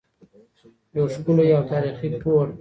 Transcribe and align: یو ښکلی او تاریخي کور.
یو 0.97 1.05
ښکلی 1.13 1.47
او 1.57 1.63
تاریخي 1.71 2.09
کور. 2.23 2.47